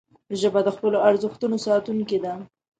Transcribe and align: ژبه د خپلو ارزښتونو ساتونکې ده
ژبه 0.39 0.59
د 0.65 0.69
خپلو 0.75 0.97
ارزښتونو 1.09 1.57
ساتونکې 1.65 2.17
ده 2.23 2.33